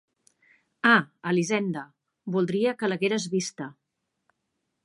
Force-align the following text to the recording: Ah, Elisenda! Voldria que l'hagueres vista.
Ah, 0.91 1.01
Elisenda! 1.33 1.83
Voldria 2.37 2.75
que 2.81 2.91
l'hagueres 2.93 3.29
vista. 3.39 3.73